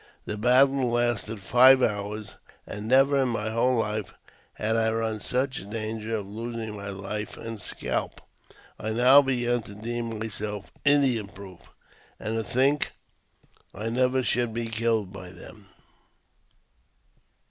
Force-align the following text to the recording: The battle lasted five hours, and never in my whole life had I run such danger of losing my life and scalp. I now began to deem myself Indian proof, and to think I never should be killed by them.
The 0.25 0.35
battle 0.35 0.89
lasted 0.89 1.39
five 1.41 1.83
hours, 1.83 2.37
and 2.65 2.87
never 2.87 3.21
in 3.21 3.27
my 3.29 3.51
whole 3.51 3.75
life 3.75 4.15
had 4.55 4.75
I 4.75 4.89
run 4.91 5.19
such 5.19 5.69
danger 5.69 6.15
of 6.15 6.25
losing 6.25 6.75
my 6.75 6.89
life 6.89 7.37
and 7.37 7.61
scalp. 7.61 8.19
I 8.79 8.93
now 8.93 9.21
began 9.21 9.61
to 9.61 9.75
deem 9.75 10.17
myself 10.17 10.71
Indian 10.83 11.27
proof, 11.27 11.69
and 12.19 12.35
to 12.35 12.43
think 12.43 12.93
I 13.75 13.89
never 13.91 14.23
should 14.23 14.55
be 14.55 14.65
killed 14.69 15.13
by 15.13 15.29
them. 15.29 15.67